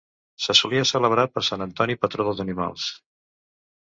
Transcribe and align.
Se 0.45 0.55
solia 0.59 0.85
celebrar 0.91 1.27
per 1.35 1.45
sant 1.49 1.65
Antoni, 1.67 1.99
patró 2.07 2.29
dels 2.29 2.43
animals. 2.47 2.89